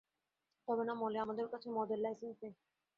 তবে 0.67 0.83
না, 0.87 0.93
মলে 1.01 1.17
আমাদের 1.19 1.45
কাছে 1.51 1.67
মদের 1.77 1.99
লাইসেন্স 2.01 2.37
নেই। 2.43 2.53